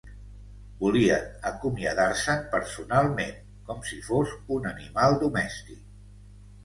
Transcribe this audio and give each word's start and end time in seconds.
Volien 0.83 1.27
acomiadarse'n 1.49 2.41
personalment, 2.55 3.37
com 3.69 3.87
si 3.91 4.01
fos 4.09 4.35
un 4.59 4.69
animal 4.75 5.19
domèstic. 5.27 5.85